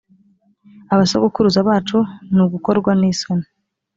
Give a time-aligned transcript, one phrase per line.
[0.93, 1.97] abasogokuruza bacu
[2.33, 3.45] ni ugukorwa n isoni